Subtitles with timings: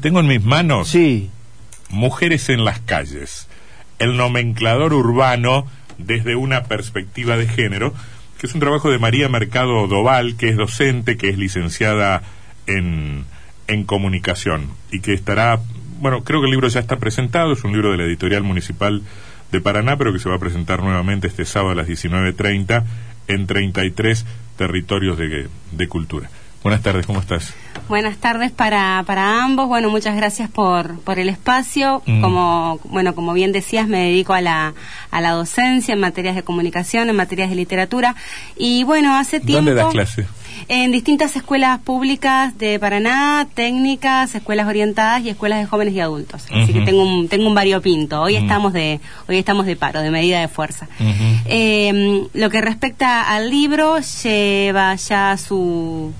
[0.00, 1.30] Tengo en mis manos Sí.
[1.90, 3.46] Mujeres en las calles,
[3.98, 5.66] el nomenclador urbano
[5.98, 7.94] desde una perspectiva de género,
[8.38, 12.22] que es un trabajo de María Mercado Doval, que es docente, que es licenciada
[12.66, 13.24] en,
[13.68, 15.60] en comunicación y que estará,
[16.00, 19.02] bueno, creo que el libro ya está presentado, es un libro de la editorial municipal
[19.52, 22.84] de Paraná, pero que se va a presentar nuevamente este sábado a las 19.30
[23.28, 24.26] en 33
[24.56, 26.28] territorios de, de cultura.
[26.64, 27.52] Buenas tardes, ¿cómo estás?
[27.90, 29.68] Buenas tardes para, para ambos.
[29.68, 32.02] Bueno, muchas gracias por, por el espacio.
[32.06, 32.22] Mm.
[32.22, 34.72] Como, bueno, como bien decías, me dedico a la,
[35.10, 38.16] a la docencia en materias de comunicación, en materias de literatura.
[38.56, 39.66] Y bueno, hace tiempo...
[39.70, 40.26] ¿Dónde das clase?
[40.68, 46.46] En distintas escuelas públicas de Paraná, técnicas, escuelas orientadas y escuelas de jóvenes y adultos.
[46.50, 48.22] Así que tengo un, tengo un variopinto.
[48.22, 48.42] Hoy Mm.
[48.44, 50.88] estamos de, hoy estamos de paro, de medida de fuerza.
[51.44, 56.14] Eh, lo que respecta al libro, lleva ya su,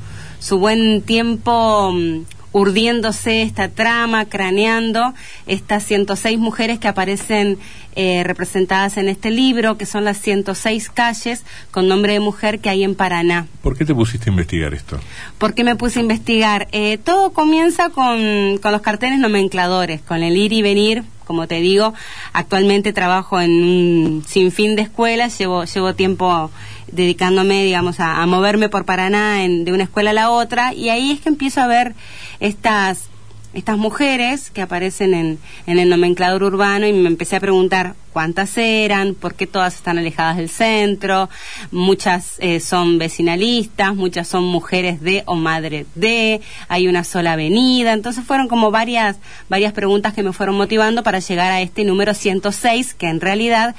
[0.45, 5.15] su buen tiempo mm, urdiéndose esta trama, craneando
[5.47, 7.59] estas 106 mujeres que aparecen
[7.97, 12.69] eh, representadas en este libro, que son las 106 calles con nombre de mujer que
[12.69, 13.47] hay en Paraná.
[13.63, 15.01] ¿Por qué te pusiste a investigar esto?
[15.39, 16.69] ¿Por qué me puse a investigar?
[16.73, 21.05] Eh, todo comienza con, con los carteles nomencladores, con el ir y venir.
[21.25, 21.95] Como te digo,
[22.35, 26.51] actualmente trabajo en un sinfín de escuelas, llevo, llevo tiempo
[26.95, 31.13] dedicándome, digamos, a, moverme por Paraná en- de una escuela a la otra, y ahí
[31.13, 31.95] es que empiezo a ver
[32.41, 33.09] estas
[33.55, 38.57] estas mujeres que aparecen en, en el nomenclador urbano y me empecé a preguntar cuántas
[38.59, 41.29] eran, por qué todas están alejadas del centro,
[41.71, 47.93] muchas eh, son vecinalistas, muchas son mujeres de o madre de, hay una sola avenida,
[47.93, 49.17] entonces fueron como varias,
[49.49, 53.75] varias preguntas que me fueron motivando para llegar a este número 106, que en realidad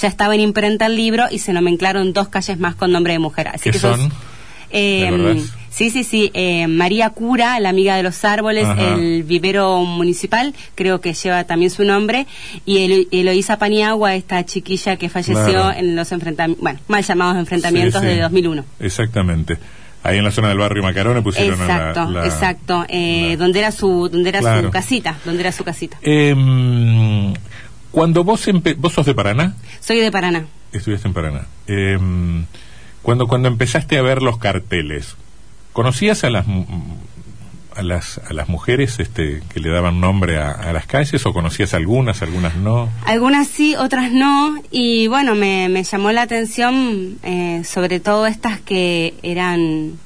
[0.00, 3.18] ya estaba en imprenta el libro y se nomenclaron dos calles más con nombre de
[3.18, 3.48] mujer.
[3.48, 4.12] Así ¿Qué que son?
[4.70, 6.30] eh, sí, sí, sí.
[6.34, 8.94] eh, María Cura, la amiga de los árboles, Ajá.
[8.96, 12.26] el vivero municipal, creo que lleva también su nombre.
[12.66, 15.72] Y Elo- Eloísa Paniagua, esta chiquilla que falleció Claro.
[15.78, 18.14] en los enfrentamientos, bueno, mal llamados enfrentamientos Sí, sí.
[18.14, 18.64] de 2001.
[18.80, 19.58] Exactamente.
[20.02, 22.84] Ahí en la zona del barrio Macarone pusieron a la- Exacto, la- exacto.
[22.88, 24.66] Eh, la- donde era su, donde era Claro.
[24.66, 25.96] su casita, donde era su casita.
[26.02, 27.32] Em,
[27.94, 30.44] cuando vos empe- vos sos de Paraná, Soy de Paraná.
[30.72, 31.46] estudiaste en Paraná.
[31.68, 32.44] Em,
[33.02, 35.14] cuando cuando empezaste a ver los carteles,
[35.72, 36.44] ¿conocías a las
[37.76, 41.32] a las a las mujeres este que le daban nombre a, a las calles o
[41.32, 42.88] conocías algunas, algunas no?
[43.04, 44.56] Algunas sí, otras no.
[44.70, 49.98] Y bueno, me, me llamó la atención eh, sobre todo estas que eran,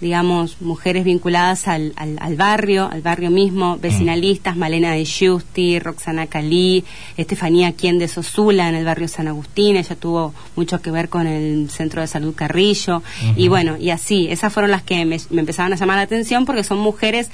[0.00, 6.26] digamos, mujeres vinculadas al, al, al barrio, al barrio mismo, vecinalistas, Malena de Giusti, Roxana
[6.26, 6.84] Calí,
[7.16, 11.26] Estefanía Quien de Sosula en el barrio San Agustín, ella tuvo mucho que ver con
[11.26, 13.02] el Centro de Salud Carrillo.
[13.36, 16.44] Y bueno, y así, esas fueron las que me, me empezaron a llamar la atención
[16.44, 17.30] porque son mujeres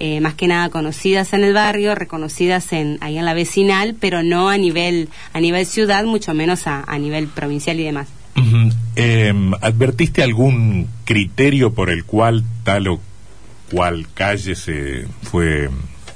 [0.00, 4.22] eh, más que nada conocidas en el barrio, reconocidas en, ahí en la vecinal, pero
[4.22, 8.08] no a nivel, a nivel ciudad, mucho menos a, a nivel provincial y demás.
[8.96, 13.00] Em, ¿Advertiste algún criterio por el cual tal o
[13.70, 15.68] cual calle se fue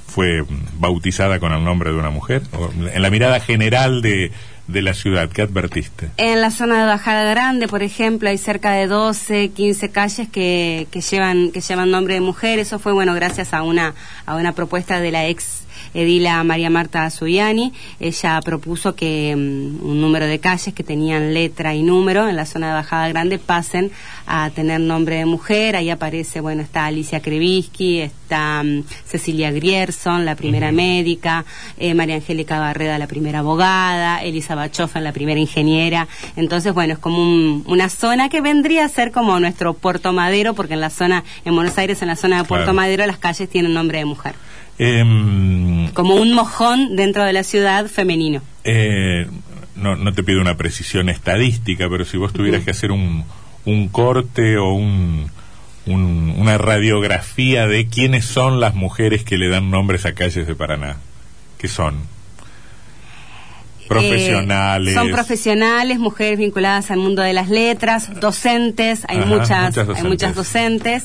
[0.07, 0.43] fue
[0.77, 2.43] bautizada con el nombre de una mujer?
[2.53, 4.31] O en la mirada general de,
[4.67, 6.09] de la ciudad, ¿qué advertiste?
[6.17, 10.87] En la zona de Bajada Grande, por ejemplo, hay cerca de 12, 15 calles que,
[10.91, 12.59] que llevan que llevan nombre de mujer.
[12.59, 13.95] Eso fue bueno gracias a una
[14.25, 15.62] a una propuesta de la ex
[15.93, 17.73] edila María Marta Zuliani.
[17.99, 22.45] Ella propuso que mm, un número de calles que tenían letra y número en la
[22.45, 23.91] zona de Bajada Grande pasen
[24.25, 25.75] a tener nombre de mujer.
[25.75, 31.45] Ahí aparece, bueno, está Alicia Krevisky, está mm, Cecilia Grierson, la primera médica,
[31.77, 36.07] eh, María Angélica Barreda, la primera abogada, Elisa Bachofen, la primera ingeniera.
[36.35, 40.53] Entonces, bueno, es como un- una zona que vendría a ser como nuestro Puerto Madero,
[40.53, 42.75] porque en la zona, en Buenos Aires, en la zona de Puerto Claro.
[42.75, 44.33] Madero, las calles tienen nombre de mujer.
[44.79, 48.41] Em, Como un mojón dentro de la ciudad femenino.
[48.63, 49.27] eh,
[49.75, 53.23] no, no te pido una precisión estadística, pero si vos tuvieras que hacer un,
[53.65, 55.29] un corte o un,
[55.87, 60.55] un- una radiografía de quiénes son las mujeres que le dan nombres a calles de
[60.55, 60.97] Paraná,
[61.57, 61.95] ¿qué son?
[63.87, 64.93] Profesionales.
[64.93, 69.75] Eh, son profesionales, mujeres vinculadas al mundo de las letras, docentes, hay Ajá, muchas, muchas
[69.87, 69.97] docentes.
[70.03, 71.03] hay muchas docentes,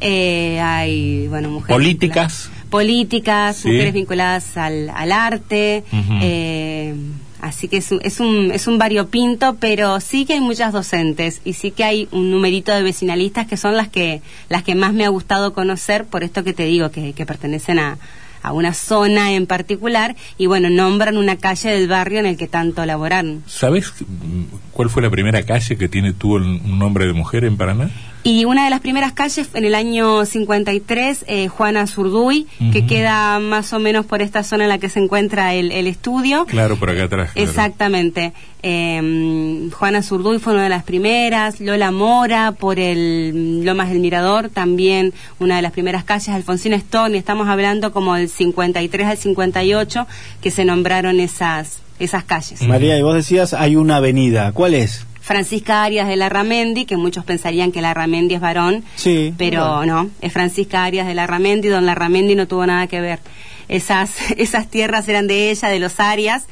[0.00, 2.50] eh, hay bueno mujeres Políticas.
[2.70, 3.68] Políticas, Sí.
[3.68, 5.84] mujeres vinculadas al, al arte,
[6.20, 6.94] eh,
[7.40, 11.40] así que es un, es un es un variopinto, pero sí que hay muchas docentes
[11.44, 14.92] y sí que hay un numerito de vecinalistas que son las que las que más
[14.92, 17.98] me ha gustado conocer por esto que te digo que, que pertenecen a
[18.42, 22.46] a una zona en particular y bueno, nombran una calle del barrio en el que
[22.46, 23.42] tanto laboraron.
[23.48, 27.56] ¿Sabes mm, cuál fue la primera calle que tiene tuvo un nombre de mujer en
[27.56, 27.90] Paraná?
[28.26, 33.38] Y una de las primeras calles en el año 53, eh, Juana Zurduy, que queda
[33.38, 36.44] más o menos por esta zona en la que se encuentra el, estudio.
[36.46, 37.30] Claro, por acá atrás.
[37.36, 38.32] Exactamente.
[38.62, 44.48] Em, Juana Zurduy fue una de las primeras, Lola Mora por el Lomas del Mirador,
[44.48, 50.04] también una de las primeras calles, Alfonsina Stone, estamos hablando como del 53 al 58
[50.40, 52.60] que se nombraron esas, esas calles.
[52.62, 55.05] María, y vos decías, hay una avenida, ¿cuál es?
[55.26, 59.84] Francisca Arias de la Ramendi, que muchos pensarían que la Ramendi es varón, sí, pero
[59.84, 63.18] no, es Francisca Arias de la Ramendi, don la Ramendi no tuvo nada que ver.
[63.66, 66.44] Esas, esas tierras eran de ella, de los Arias,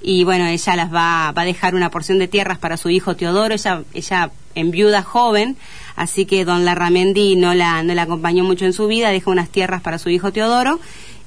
[0.00, 3.16] y bueno, ella las va, va a dejar una porción de tierras para su hijo
[3.16, 5.56] Teodoro, ella, ella en viuda joven,
[5.96, 9.48] así que don Larramendi no la, no la acompañó mucho en su vida, deja unas
[9.48, 10.78] tierras para su hijo Teodoro,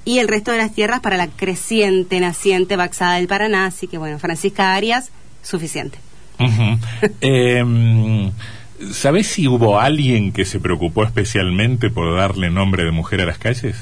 [0.06, 3.98] y el resto de las tierras para la creciente, naciente Baxada del Paraná, así que
[3.98, 5.12] bueno, Francisca Arias,
[5.42, 6.00] suficiente.
[7.22, 8.32] Em,
[8.92, 13.38] ¿Sabes si hubo alguien que se preocupó especialmente por darle nombre de mujer a las
[13.38, 13.76] calles?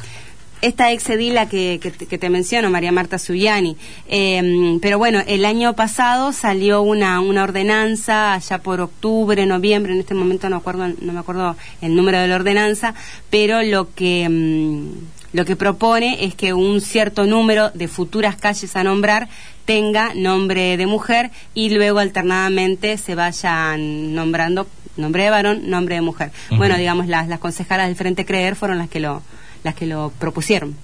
[0.62, 3.78] esta ex edila que, que, te menciono, María Marta Zuliani.
[4.08, 10.00] Em, pero bueno, el año pasado salió una, una ordenanza, allá por octubre, noviembre, en
[10.00, 12.94] este momento no, acuerdo, no me acuerdo el número de la ordenanza,
[13.30, 14.92] pero lo que, em,
[15.34, 19.30] lo que propone es que un cierto número de futuras calles a nombrar
[19.66, 24.68] tenga nombre de mujer y luego alternadamente se vayan nombrando
[24.98, 26.32] nombre de varón, nombre de mujer.
[26.50, 29.22] Bueno, digamos, las, las concejalas del Frente Creer fueron las que lo,
[29.64, 30.76] las que lo propusieron.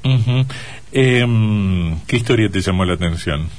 [0.91, 3.49] Em, ¿Qué historia te llamó la atención?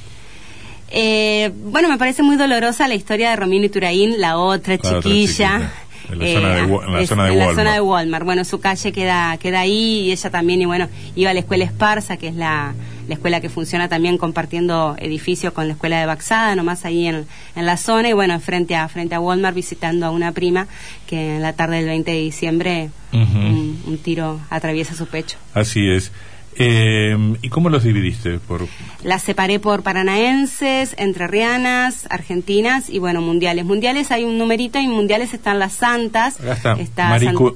[0.91, 5.71] Eh, bueno, me parece muy dolorosa la historia de Romina Ituraín, la otra chiquilla.
[6.11, 7.55] En la, zona, de, en la zona de Walmart.
[7.55, 8.25] zona de Walmart.
[8.25, 11.65] Bueno, su calle queda, queda ahí y ella también, y bueno, iba a la escuela
[11.65, 12.73] Esparza, que es la,
[13.07, 17.25] la escuela que funciona también compartiendo edificio con la escuela de Baxada, nomás ahí en,
[17.55, 20.67] en la zona, y bueno, frente a, frente a Walmart visitando a una prima
[21.07, 25.37] que en la tarde del 20 de diciembre un tiro atraviesa su pecho.
[25.53, 26.11] Así es.
[26.55, 28.39] Eh, ¿Y cómo los dividiste?
[28.39, 28.67] Por...
[29.03, 33.65] Las separé por paranaenses, entrerrianas, argentinas y bueno, mundiales.
[33.65, 36.39] Mundiales hay un numerito y mundiales están las santas.
[36.39, 37.09] está, está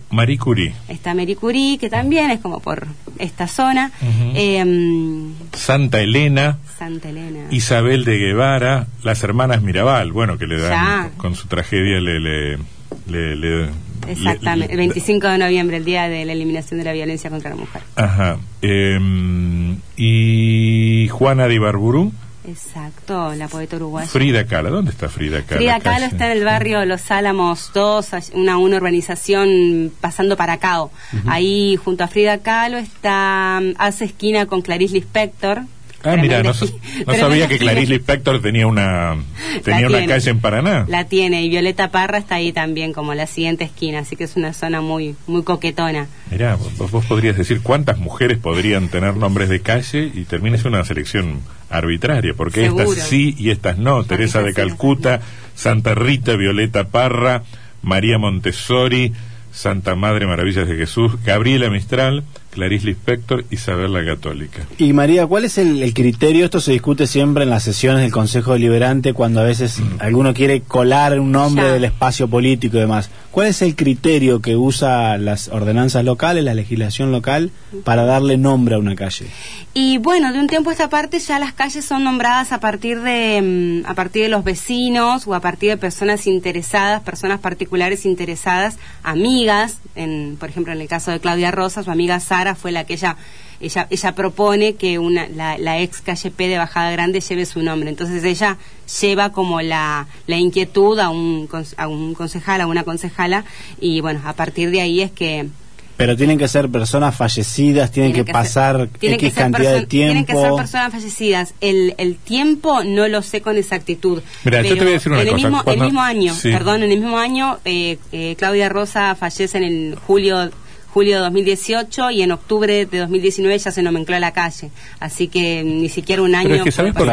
[0.09, 0.73] Marie, Curie.
[0.87, 2.87] Está Marie Curie, que también es como por
[3.19, 3.91] esta zona.
[4.35, 6.59] Em, Santa Elena.
[6.77, 7.47] Santa Elena.
[7.51, 13.35] Isabel de Guevara, las hermanas Mirabal, bueno, que le dan, con su tragedia le, le,
[13.35, 13.69] le
[14.07, 17.55] Exactamente, el 25 de noviembre, el día de la eliminación de la violencia contra la
[17.55, 17.81] mujer.
[17.95, 18.37] Ajá.
[18.61, 22.11] Em, ¿Y Juana de Ibarburu?
[22.47, 24.07] Exacto, la poeta uruguaya.
[24.07, 25.57] Frida Kahlo, ¿dónde está Frida Kahlo?
[25.57, 30.91] Frida Kahlo está en el barrio Los Álamos 2, una, una urbanización pasando para Cao.
[31.25, 35.61] Ahí junto a Frida Kahlo está, hace esquina con Clarice Lispector,
[36.03, 39.15] Ah, mira, no, sabía que Clarice Lispector tenía una
[39.63, 40.85] tenía una calle en Paraná.
[40.89, 44.35] La tiene y Violeta Parra está ahí también como la siguiente esquina, así que es
[44.35, 46.07] una zona muy muy coquetona.
[46.29, 51.39] Mira, vos, podrías decir cuántas mujeres podrían tener nombres de calle y termines una selección
[51.69, 54.03] arbitraria, porque estas sí y estas no.
[54.03, 55.21] Teresa de Calcuta,
[55.55, 57.43] Santa Rita, Violeta Parra,
[57.81, 59.13] María Montessori,
[59.53, 62.23] Santa Madre Maravillas de Jesús, Gabriela Mistral,
[62.53, 64.65] Clarice Lispector, Isabel la Católica.
[64.77, 66.45] Y María, ¿cuál es el, criterio?
[66.45, 69.97] Esto se discute siempre en las sesiones del Consejo Deliberante cuando a veces mm.
[69.99, 73.09] alguno quiere colar un nombre del espacio político y demás.
[73.31, 77.49] ¿Cuál es el criterio que usa las ordenanzas locales, la legislación local,
[77.83, 79.25] para darle nombre a una calle?
[79.73, 83.01] Y bueno, de un tiempo a esta parte ya las calles son nombradas a partir
[83.01, 88.05] de mm, a partir de los vecinos o a partir de personas interesadas, personas particulares
[88.05, 92.71] interesadas, amigas, en, por ejemplo en el caso de Claudia Rosa, su amiga Sara fue
[92.71, 93.17] la que ella
[93.59, 97.89] ella, ella propone que una, la, ex calle P de Bajada Grande lleve su nombre.
[97.89, 98.57] Entonces ella
[99.01, 103.45] lleva como la, la inquietud a un, a un concejal, a una concejala,
[103.79, 105.47] y bueno, a partir de ahí es que
[105.95, 109.89] pero tienen que ser personas fallecidas, tienen, que, pasar X cantidad de tiempo.
[109.89, 111.53] Tienen que ser personas fallecidas.
[111.61, 114.21] El, el tiempo no lo sé con exactitud.
[114.43, 116.91] Mira, yo te voy a decir una en el Mismo, el mismo año, perdón, en
[116.91, 120.49] el mismo año, eh, eh, Claudia Rosa fallece en el julio
[120.93, 124.69] julio de 2018 y en octubre de 2019 ya se nomencló la calle.
[124.99, 126.49] Así que ni siquiera un año.
[126.49, 127.07] Pero es que, ¿sabes por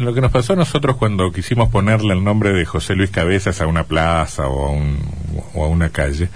[0.00, 3.60] lo que nos pasó a nosotros cuando quisimos ponerle el nombre de José Luis Cabezas
[3.60, 4.98] a una plaza o a, un,
[5.54, 6.28] o a una calle?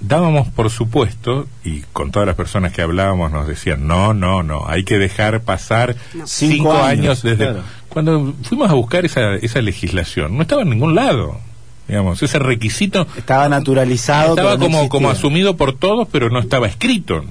[0.00, 4.64] dábamos por supuesto, y con todas las personas que hablábamos nos decían, no, no, no,
[4.68, 7.56] hay que dejar pasar cinco, años, desde...
[7.88, 11.40] Cuando fuimos a buscar esa, esa legislación, no estaba en ningún lado.
[11.88, 17.24] Digamos, ese requisito estaba naturalizado estaba como como asumido por todos pero no estaba escrito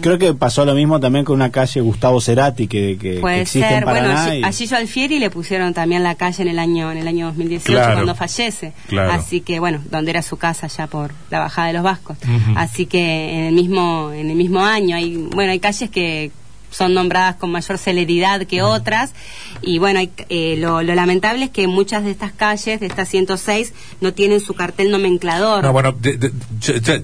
[0.00, 3.42] creo que pasó lo mismo también con una calle Gustavo Cerati que, que, Puede que
[3.42, 4.22] existe ser, en Paraná.
[4.26, 7.08] bueno, y- a Gillo Alfieri le pusieron también la calle en el año en el
[7.08, 8.72] año 2018 Claro, cuando fallece.
[8.88, 9.12] claro.
[9.12, 12.18] Así que bueno, donde era su casa ya por la bajada de los Vascos.
[12.56, 16.30] Así que en el mismo en el mismo año hay bueno, hay calles que
[16.70, 19.12] son nombradas con mayor celeridad que otras
[19.62, 23.08] y bueno, hay- eh, lo, lo lamentable es que muchas de estas calles, de estas
[23.08, 25.64] 106, no tienen su cartel nomenclador.
[25.64, 26.32] No, bueno, de- de-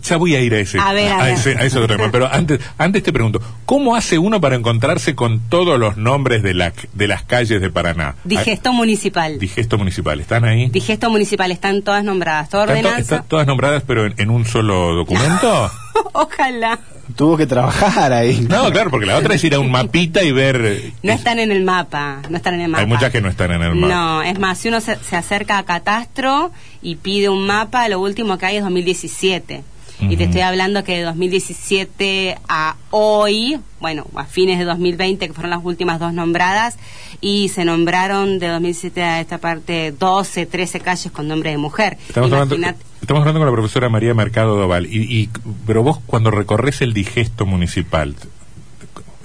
[0.02, 1.34] ya, voy a ir a ese, A ver, a ver.
[1.34, 2.10] ese, a ese otro tema.
[2.12, 6.54] Pero antes, antes te pregunto, ¿cómo hace uno para encontrarse con todos los nombres de,
[6.54, 8.16] la, de las calles de Paraná?
[8.24, 9.32] Digesto municipal.
[9.36, 10.68] Ah, Digesto municipal, ¿están ahí?
[10.68, 14.44] Digesto municipal, están todas nombradas, toda ¿Están, to- están todas nombradas pero en, en un
[14.44, 15.70] solo documento?
[16.12, 16.78] Ojalá.
[17.16, 18.46] Tuvo que trabajar ahí.
[18.48, 20.60] No, claro, porque la otra es ir a un mapita y ver...
[20.64, 22.80] eh, No están en el mapa, no están en el mapa.
[22.82, 23.94] Hay muchas que no están en el mapa.
[23.94, 26.50] No, es más, si uno se, se acerca a Catastro
[26.82, 29.62] y pide un mapa, lo último que hay es 2017.
[30.08, 35.32] Y te estoy hablando que de 2017 a hoy, bueno, a fines de 2020, que
[35.32, 36.76] fueron las últimas dos nombradas,
[37.20, 41.98] y se nombraron de 2017 a esta parte 12, 13 calles con nombre de mujer.
[42.08, 42.56] Estamos hablando,
[43.00, 44.86] estamos hablando con la profesora María Mercado Doval.
[44.86, 45.28] Y, y-
[45.66, 48.14] pero vos cuando recorres el digesto municipal,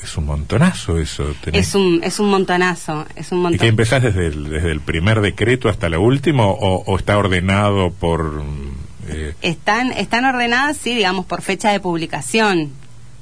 [0.04, 1.34] es un montonazo eso.
[1.44, 3.60] tenés- es un, es un montonazo, es un ¿Y montón.
[3.60, 7.92] que empezás desde el, desde el primer decreto hasta lo último o, o está ordenado
[7.92, 8.44] por...
[9.10, 12.72] eh, Están, están ordenadas, sí, digamos, por fecha de publicación.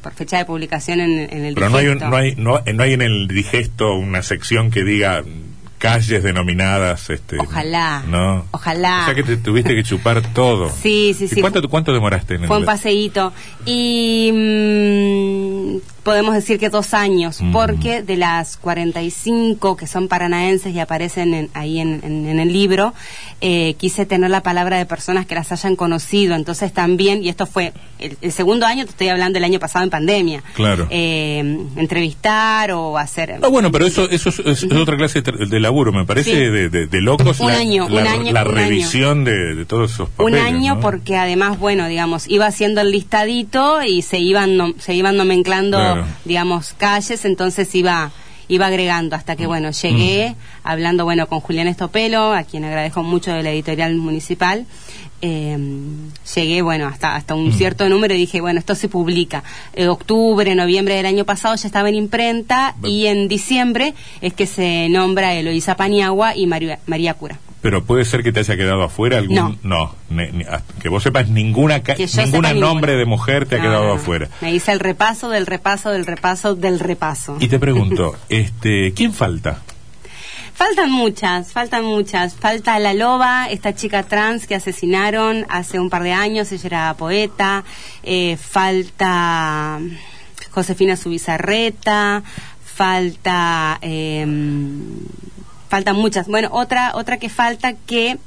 [0.01, 2.09] Por fecha de publicación en, en el pero no hay, un- digesto.
[2.11, 5.23] no, hay, no, no hay en el digesto una sección que diga
[5.77, 7.09] calles denominadas...
[7.09, 8.45] Este, Ojalá, No.
[8.51, 9.01] ojalá.
[9.01, 10.69] O sea que te tuviste que chupar todo.
[10.69, 11.41] Sí, sí, ¿Y sí.
[11.41, 13.33] cuánto, cuánto demoraste en Fue el- un paseíto.
[13.65, 14.31] Y
[16.05, 17.51] podemos decir que dos años, Mm.
[17.51, 22.53] porque de las 45 que son paranaenses y aparecen en- ahí en, en- en el
[22.53, 22.93] libro,
[23.41, 26.35] eh, quise tener la palabra de personas que las hayan conocido.
[26.35, 29.83] Entonces también, y esto fue el, el segundo año, te estoy hablando del año pasado
[29.83, 30.43] en pandemia.
[30.53, 30.87] Claro.
[30.91, 31.39] Eh,
[31.75, 33.39] entrevistar o hacer.
[33.41, 36.37] Ah, bueno, pero eso, eso es, otra clase de, de laburo, me parece Sí.
[36.37, 38.57] de, de- de locos Un la, año, la- un año, la un año.
[38.57, 40.43] revisión de, todos esos un papeles.
[40.43, 40.81] año ¿no?
[40.81, 45.77] porque además bueno digamos iba haciendo el listadito y se iban nom- se iban nomenclando
[45.77, 45.94] Claro.
[46.25, 48.11] Digamos calles entonces iba
[48.47, 49.37] iba agregando hasta Mm.
[49.37, 53.95] que bueno llegué hablando bueno con Julián Estopelo a quien agradezco mucho de la editorial
[53.95, 54.65] municipal.
[55.21, 55.57] Eh,
[56.35, 57.53] llegué bueno hasta hasta un Mm.
[57.53, 59.43] cierto número y dije bueno esto se publica.
[59.73, 64.45] Eh, octubre noviembre del año pasado ya estaba en imprenta y en diciembre es que
[64.45, 68.83] se nombra Eloísa Paniagua y María, María Cura Pero puede ser que te haya quedado
[68.83, 69.57] afuera algún...
[69.63, 69.95] No.
[70.11, 70.45] ni- ni-
[70.79, 72.93] que vos sepas, ninguna, ninguna nombre ninguna.
[72.99, 73.95] de mujer te ha No, quedado no, no.
[73.95, 74.29] afuera.
[74.41, 77.37] Me hice el repaso del repaso del repaso del repaso.
[77.39, 79.63] Y te pregunto, este, ¿quién falta?
[80.53, 82.35] Faltan muchas, faltan muchas.
[82.35, 86.93] Falta la loba, esta chica trans que asesinaron hace un par de años, ella era
[86.93, 87.63] poeta.
[88.03, 89.79] Eh, falta
[90.51, 92.21] Josefina Subizarreta,
[92.63, 93.79] falta...
[93.81, 94.23] eh,
[95.75, 96.29] faltan muchas.
[96.29, 98.17] Bueno, otra, otra que falta que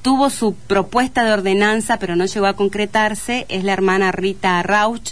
[0.00, 5.10] tuvo su propuesta de ordenanza, pero no llegó a concretarse, es la hermana Rita Rauch,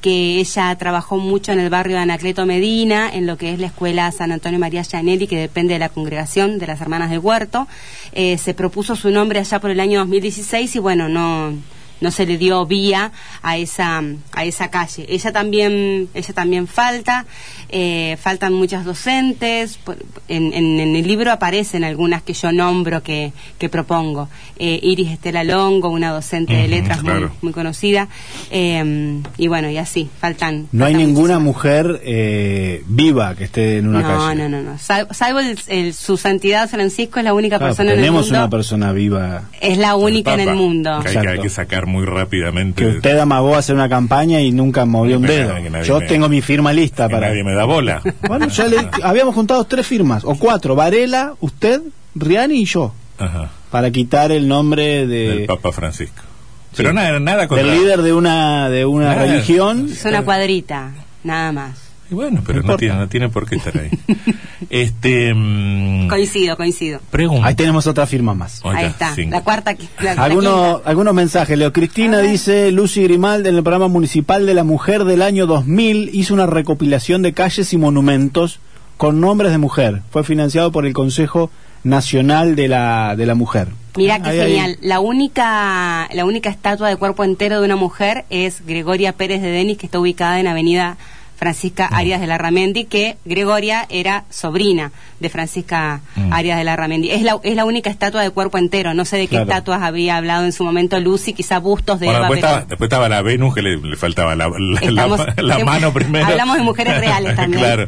[0.00, 3.66] que ella trabajó mucho en el barrio de Anacleto Medina, en lo que es la
[3.66, 7.66] escuela San Antonio María Gianelli, que depende de la congregación de las Hermanas del Huerto.
[8.12, 11.54] Eh, se propuso su nombre allá por el año 2016 y bueno, no
[12.00, 13.12] no se le dio vía
[13.42, 17.24] a esa a esa calle ella también ella también falta
[17.68, 19.78] eh, faltan muchas docentes
[20.28, 25.10] en, en- en el libro aparecen algunas que yo nombro que, que propongo Eh, Iris
[25.10, 27.30] Estela Longo una docente de letras muy- claro.
[27.42, 28.08] muy, conocida
[28.50, 31.42] eh, y bueno y así faltan No hay ninguna muchísimas.
[31.42, 34.34] mujer eh, viva que esté en una no, calle.
[34.42, 34.78] no, no, no.
[34.78, 38.24] Sal- Salvo el, el- su santidad Francisco es la única Claro, persona en el tenemos
[38.26, 38.38] mundo.
[38.38, 39.42] una persona viva.
[39.60, 41.00] es la única en el mundo.
[41.02, 41.42] Que hay, que, hay Exacto.
[41.42, 42.82] que sacar muy rápidamente.
[42.82, 45.54] Que usted amagó a hacer una campaña y nunca movió un dedo.
[45.84, 47.28] Yo me- tengo mi firma lista para.
[47.28, 48.02] nadie me da bola.
[48.26, 50.74] Bueno, ya le, habíamos juntado tres firmas, o cuatro.
[50.74, 51.80] Varela, usted,
[52.14, 52.92] Riani y yo.
[53.18, 56.22] Ajá, Para quitar el nombre del de, Papa Francisco.
[56.76, 57.66] Pero nada, nada contra...
[57.66, 59.22] del líder de una, de una Nada.
[59.26, 59.88] religión.
[59.90, 60.90] Es una cuadrita,
[61.24, 61.85] nada más.
[62.10, 63.90] Y bueno, pero No tiene, no tiene por qué estar ahí.
[64.70, 65.34] este...
[65.34, 67.00] mm, Coincido, coincido.
[67.10, 67.46] pregunta.
[67.48, 68.60] Ahí tenemos otra firma más.
[68.64, 69.30] Ahí está, cinco.
[69.32, 69.74] la cuarta.
[70.00, 71.58] la- Algunos, algunos mensajes.
[71.58, 76.10] Leo Cristina dice, Lucy Grimaldi en el programa municipal de la mujer del año 2000
[76.12, 78.60] hizo una recopilación de calles y monumentos
[78.96, 80.02] con nombres de mujer.
[80.10, 81.50] Fue financiado por el Consejo
[81.84, 83.68] Nacional de la, de la Mujer.
[83.96, 84.46] Mira qué Ahí, ahí.
[84.52, 84.78] genial.
[84.82, 89.48] La única, la única estatua de cuerpo entero de una mujer es Gregoria Pérez de
[89.50, 90.96] Denis, que está ubicada en Avenida
[91.36, 96.32] Francisca Arias de la Ramendi, que Gregoria era sobrina de Francisca Mm.
[96.32, 97.10] Arias de la Ramendi.
[97.10, 98.94] Es la, es la única estatua de cuerpo entero.
[98.94, 99.44] No sé de qué Claro.
[99.50, 102.66] estatuas había hablado en su momento Lucy, quizá bustos de Bueno, Eva, después, pero estaba,
[102.68, 106.26] después estaba la Venus que le, le faltaba la, la, Estamos- la- la mano primero.
[106.26, 107.62] Hablamos de mujeres reales también.
[107.62, 107.82] claro.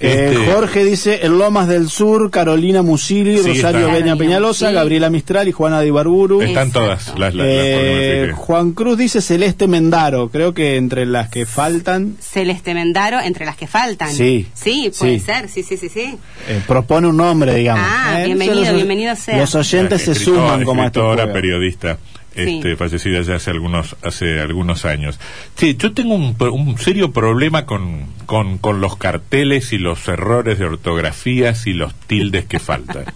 [0.00, 3.80] Eh, Este, Jorge dice, en Lomas del Sur, Carolina Musili, Sí, Rosario.
[3.80, 4.70] Beña Carolina Peñalosa.
[4.72, 6.40] Gabriela Mistral y Juana de Ibarburu.
[6.42, 6.80] están Exacto.
[6.80, 11.44] todas las, las, las Eh, Juan Cruz dice Celeste Mendaro, creo que entre las que
[11.46, 14.12] faltan Celeste Mendaro, entre las que faltan.
[14.12, 14.46] Sí.
[14.54, 15.24] Sí, puede Sí.
[15.26, 16.16] ser, sí, sí, sí, sí.
[16.48, 17.84] eh, propone un nombre, digamos.
[17.86, 19.38] Ah, Eh, bienvenido, los- bienvenido sea.
[19.38, 21.98] Los oyentes se suman como a este escritora, periodista.
[22.34, 22.40] Sí.
[22.56, 25.20] Este, fallecida ya hace algunos hace algunos años.
[25.56, 30.08] Sí, yo tengo un, pro- un serio problema con, con, con los carteles y los
[30.08, 33.04] errores de ortografías y los tildes que faltan.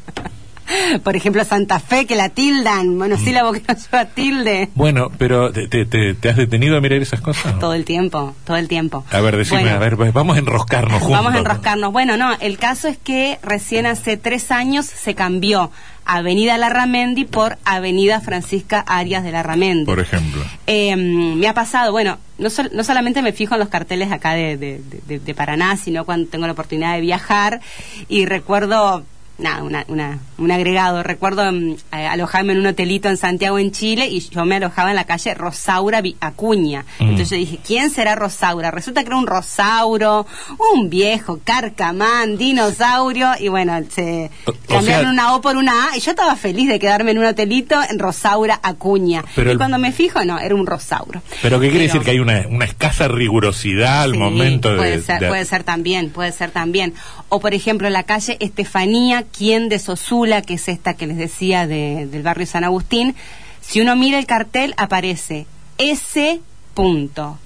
[1.04, 4.68] Por ejemplo, Santa Fe, que la tildan, monosílabo que no lleva tilde.
[4.74, 5.84] Bueno, pero ¿te, te,
[6.14, 7.54] te- has detenido a mirar esas cosas?
[7.54, 7.58] no?
[7.60, 9.04] Todo el tiempo, todo el tiempo.
[9.10, 11.10] A ver, decime, Bueno, a ver, pues, vamos a enroscarnos juntos.
[11.18, 11.92] Vamos a enroscarnos.
[11.92, 15.70] Bueno, no, el caso es que recién hace tres años se cambió
[16.04, 19.84] Avenida Larramendi por Avenida Francisca Arias de Larramendi.
[19.84, 20.42] Por ejemplo.
[20.66, 24.32] Eh, me ha pasado, bueno, no, sol- no solamente me fijo en los carteles acá
[24.32, 27.60] de, de- de- de Paraná, sino cuando tengo la oportunidad de viajar
[28.08, 29.04] y recuerdo,
[29.38, 33.70] nada, una, una- un agregado, recuerdo mm, eh, alojarme en un hotelito en Santiago, en
[33.72, 36.84] Chile, y yo me alojaba en la calle Rosaura Acuña.
[36.98, 37.02] Mm.
[37.02, 38.70] Entonces yo dije, ¿quién será Rosaura?
[38.70, 40.26] Resulta que era un rosauro,
[40.74, 45.88] un viejo, carcamán, dinosaurio, y bueno, se O- o cambiaron sea- una O por una
[45.90, 49.24] A, y yo estaba feliz de quedarme en un hotelito en Rosaura Acuña.
[49.34, 51.22] Pero y el- cuando me fijo, no, era un rosauro.
[51.42, 52.04] Pero ¿qué quiere Pero- decir?
[52.04, 54.76] Que hay una, una escasa rigurosidad al Sí, momento de...
[54.76, 56.94] puede ser, de- puede ser también, puede ser también.
[57.28, 61.66] O por ejemplo la calle Estefanía, quien de Sosula, que es esta que les decía
[61.66, 63.14] de- del barrio San Agustín,
[63.60, 65.46] si uno mira el cartel aparece
[65.78, 66.40] S.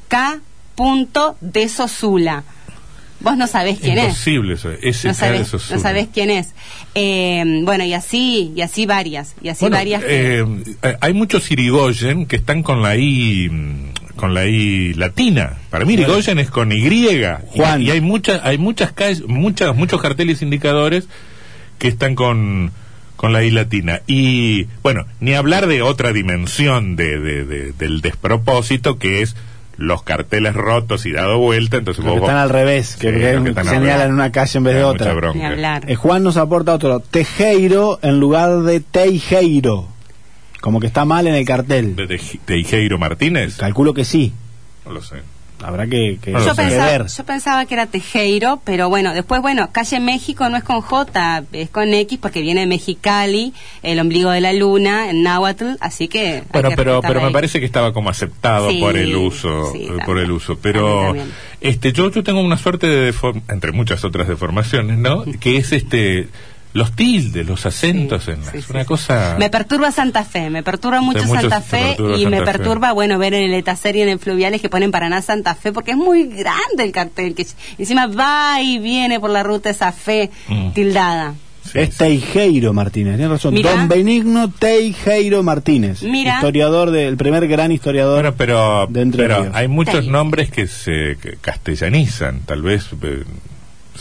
[0.08, 0.40] K.
[1.40, 2.44] de Sosula.
[3.20, 4.04] Vos no sabés quién es.
[4.06, 4.70] Imposible eso.
[4.82, 6.54] Ese No sabés, eso no sabés quién es.
[6.96, 10.02] Eh, bueno, y así, y así varias, y así Bueno, varias.
[10.02, 13.48] que- eh, hay muchos Irigoyen que están con la I
[14.16, 15.56] con la I latina.
[15.70, 17.22] Para mí Irigoyen es con Y.
[17.56, 17.80] Juan.
[17.80, 21.06] Y, y hay muchas hay muchas calles, muchas muchos carteles indicadores
[21.82, 22.70] que están con
[23.16, 24.00] con la I latina.
[24.06, 29.36] Y bueno, ni hablar de otra dimensión de, de- de- del despropósito que es
[29.76, 33.14] los carteles rotos y dado vuelta, entonces Los vos que están al revés, que, Sí,
[33.54, 34.10] que señalan revés.
[34.12, 35.14] una calle en vez de otra.
[35.34, 35.84] Ni hablar.
[35.90, 39.88] Eh, Juan nos aporta otro, Tejeiro en lugar de Teijeiro.
[40.60, 41.96] Como que está mal en el cartel.
[41.96, 44.32] de, Igeiro Martínez, Calculo que sí.
[44.84, 45.16] no lo sé.
[45.62, 47.06] Habrá que, que- yo, que pensaba, ver.
[47.06, 51.44] yo pensaba que era Tejero, pero bueno, después, bueno, calle México no es con J,
[51.52, 56.08] es con X porque viene de Mexicali, el ombligo de la luna, en Náhuatl, así
[56.08, 56.42] que.
[56.52, 59.88] Bueno, que pero pero me parece que estaba como aceptado Sí, por el uso, sí,
[60.04, 60.58] por el uso.
[60.60, 61.14] Pero
[61.60, 63.14] este yo yo tengo una suerte de
[63.48, 65.24] entre muchas otras deformaciones, ¿no?
[65.40, 66.28] Que es este
[66.74, 68.86] los tildes, los acentos Sí, en las- sí, es sí, una sí.
[68.86, 72.44] cosa Me perturba Santa Fe, me perturba mucho mucho Santa Fe y me Fe.
[72.44, 75.90] perturba, bueno, ver en el Etaserie en el Fluviales que ponen Paraná Santa Fe porque
[75.92, 77.46] es muy grande el cartel, que
[77.78, 80.70] encima va y viene por la ruta esa fe Mm.
[80.72, 81.34] tildada.
[81.64, 81.98] sí, es sí.
[81.98, 83.54] Teijeiro Martínez, tienes razón.
[83.54, 83.70] Mira.
[83.72, 86.02] Don Benigno Teijeiro Martínez.
[86.02, 86.34] Mira.
[86.36, 88.22] Historiador, del el primer gran historiador.
[88.22, 89.54] Bueno, pero, de Entre pero Ríos.
[89.54, 93.22] hay muchos nombres que se que castellanizan, tal vez eh,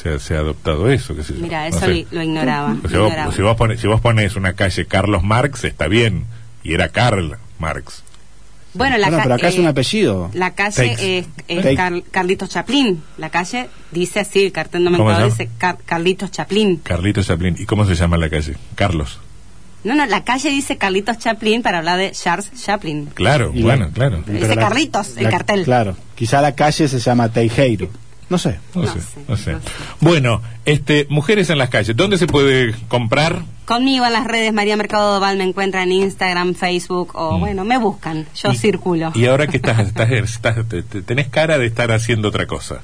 [0.01, 1.15] se, ha- se ha adoptado eso.
[1.15, 1.87] qué sé yo, Mira, no eso sé.
[2.11, 2.71] lo, lo ignoraba.
[2.71, 3.31] O lo sea, vos- ignoraba.
[3.33, 6.25] si, vos pones, si vos pones una calle Carlos Marx, está bien.
[6.63, 8.03] Y era Karl Marx.
[8.73, 10.29] Bueno, la Bueno, ca- pero acá es eh, un apellido.
[10.33, 11.17] La calle Takes.
[11.19, 11.25] es,
[11.65, 11.75] es.
[11.75, 13.03] Car- Carlitos Chaplin.
[13.17, 16.77] La calle dice así, el cartel nomenclador ¿Cómo se dice Car- Carlitos Chaplin.
[16.77, 17.55] Carlitos Chaplin.
[17.59, 18.55] ¿Y cómo se llama la calle?
[18.75, 19.19] Carlos.
[19.83, 23.07] No, no, la calle dice Carlitos Chaplin para hablar de Charles Chaplin.
[23.07, 24.23] Claro, Y bueno, la- claro.
[24.25, 25.63] Dice la- Carlitos, el cartel.
[25.65, 25.97] Claro.
[26.15, 27.89] Quizá la calle se llama Teijeiro.
[28.31, 28.59] No sé.
[28.73, 29.51] No, No sé, sé, no sé.
[29.51, 29.67] no sé.
[29.99, 33.41] Bueno, este, mujeres en las calles, ¿dónde se puede comprar?
[33.65, 37.77] Conmigo en las redes, María Mercado Doval, me encuentran en Instagram, Facebook, o bueno, me
[37.77, 38.53] buscan, yo Mm.
[38.53, 39.11] Y- circulo.
[39.15, 42.81] Y ahora que estás, estás, estás- te- te- tenés cara de estar haciendo otra cosa.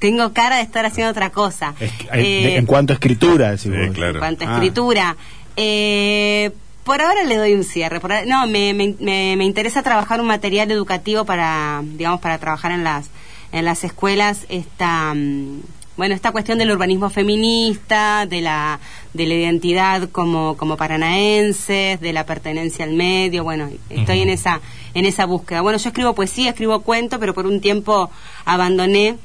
[0.00, 1.74] Tengo cara de estar haciendo otra cosa.
[1.80, 3.94] Es Eh, en cuanto a escritura, decís Sí, vos.
[3.94, 4.14] claro.
[4.14, 4.54] En cuanto a Ah.
[4.54, 5.16] escritura.
[5.56, 6.50] Eh,
[6.84, 7.98] por ahora le doy un cierre.
[7.98, 12.38] Por ahora- no, me, me, me- me interesa trabajar un material educativo para, digamos, para
[12.38, 13.06] trabajar en las,
[13.52, 15.60] en las escuelas esta, mm,
[15.96, 18.80] bueno, esta cuestión del urbanismo feminista, de la,
[19.14, 23.44] de la identidad como, como paranaenses, de la pertenencia al medio.
[23.44, 24.60] Bueno, estoy en esa,
[24.94, 25.62] en esa búsqueda.
[25.62, 28.10] Bueno, yo escribo poesía, escribo cuento, pero por un tiempo
[28.44, 29.16] abandoné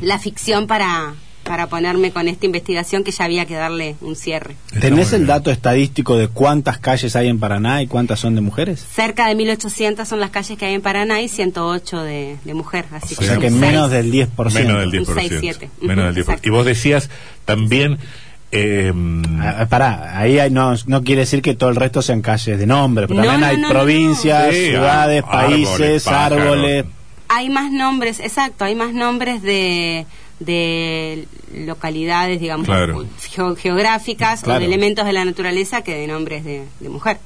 [0.00, 4.56] la ficción para, para ponerme con esta investigación que ya había que darle un cierre.
[4.80, 8.84] ¿Tenés el dato estadístico de cuántas calles hay en Paraná y cuántas son de mujeres?
[8.94, 12.86] Cerca de 1800 son las calles que hay en Paraná y 108 de, de mujer.
[12.92, 14.28] Así o sea que, menos del 10%.
[14.52, 15.14] Menos del 10%.
[15.14, 15.70] 6, 7.
[15.80, 16.40] Menos del 10%.
[16.42, 17.10] Y vos decías
[17.44, 17.98] también
[18.54, 18.92] eh,
[19.70, 23.22] pará, ahí no, no quiere decir que todo el resto sean calles de nombre, pero
[23.22, 26.84] también hay provincias, ciudades, países, árboles.
[27.28, 30.04] Hay más nombres, exacto, hay más nombres de,
[30.44, 32.68] de localidades, digamos,
[33.58, 37.18] geográficas o de elementos de la naturaleza que de nombres de, mujer.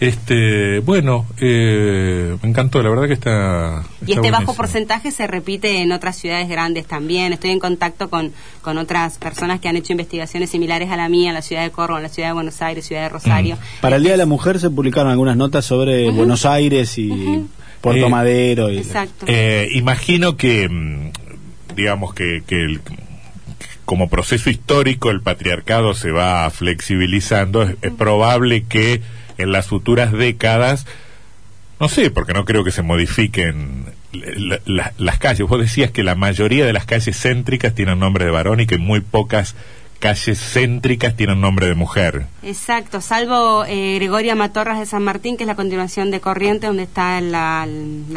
[0.00, 3.82] Este, bueno, eh, me encantó, la verdad que está.
[4.06, 7.32] y este bajo porcentaje se repite en otras ciudades grandes también.
[7.32, 11.30] Estoy en contacto con, con otras personas que han hecho investigaciones similares a la mía
[11.30, 13.58] en la ciudad de Córdoba, en la ciudad de Buenos Aires, ciudad de Rosario.
[13.80, 17.48] Para el Día de la Mujer se publicaron algunas notas sobre Buenos Aires y
[17.80, 18.70] Puerto eh, Madero.
[18.70, 18.78] Y...
[18.78, 19.26] Exacto.
[19.28, 21.07] Eh, imagino que, mm,
[21.78, 22.80] digamos que, que
[23.84, 27.62] como proceso histórico el patriarcado se va flexibilizando.
[27.62, 29.00] es probable que
[29.38, 30.86] en las futuras décadas,
[31.78, 35.48] no sé, porque no creo que se modifiquen las calles.
[35.48, 38.76] Vos decías que la mayoría de las calles céntricas tienen nombre de varón y que
[38.76, 39.54] muy pocas
[40.00, 42.26] calles céntricas tienen nombre de mujer.
[42.42, 46.82] Exacto, salvo eh, Gregoria Matorras de San Martín, que es la continuación de Corriente, donde
[46.82, 47.66] está la,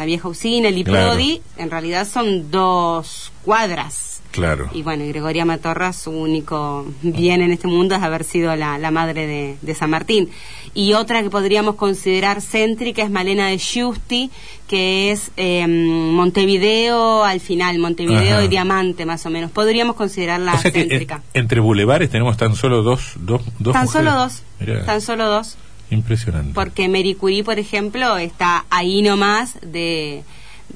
[0.04, 4.70] vieja usina, el Iprodi, en realidad son dos cuadras Claro.
[4.72, 9.58] Y bueno, Gregoria Matorra, su único bien en este mundo es haber sido la, madre
[9.60, 10.30] de, San Martín.
[10.74, 14.30] Y otra que podríamos considerar céntrica es Malena de Giusti,
[14.66, 19.50] que es em, Montevideo al final, Montevideo y Diamante más o menos.
[19.50, 21.22] Podríamos considerarla o sea céntrica.
[21.32, 24.42] Que, entre bulevares tenemos tan solo dos, dos, dos Tan solo dos.
[24.86, 25.58] Tan solo dos.
[25.90, 26.54] Impresionante.
[26.54, 30.24] Porque Mericuri, por ejemplo, está ahí nomás de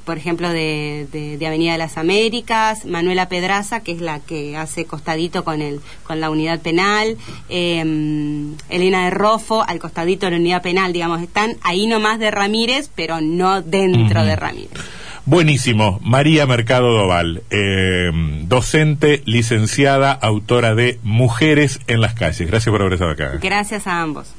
[0.05, 4.85] por ejemplo, de, de, Avenida de las Américas, Manuela Pedraza, que es la que hace
[4.85, 7.17] costadito con, el, con la unidad penal,
[7.49, 12.31] em, Elena de Rofo, al costadito de la unidad penal, digamos, están ahí nomás de
[12.31, 14.81] Ramírez, pero no dentro de Ramírez.
[15.25, 15.99] Buenísimo.
[16.03, 22.47] María Mercado Doval, em, docente, licenciada, autora de Mujeres en las calles.
[22.49, 23.33] Gracias por haber estado acá.
[23.43, 24.33] Gracias a ambos.